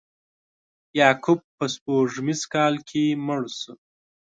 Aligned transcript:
یعقوب 0.99 1.39
په 1.57 1.65
سپوږمیز 1.73 2.41
کال 2.53 2.73
کې 2.89 3.03
مړ 3.25 3.41
شو. 3.59 3.73